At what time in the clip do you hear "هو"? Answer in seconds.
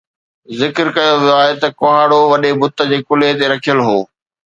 3.87-3.99